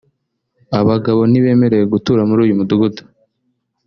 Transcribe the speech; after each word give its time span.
Abagabo 0.79 1.21
ntibemerewe 1.27 1.85
gutura 1.93 2.21
muri 2.29 2.39
uyu 2.45 2.57
mudugudu 2.59 3.01